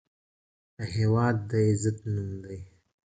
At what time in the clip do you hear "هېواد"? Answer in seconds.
0.93-1.35